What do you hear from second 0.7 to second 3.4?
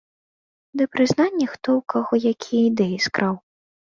Ды прызнанні, хто ў каго якія ідэі скраў.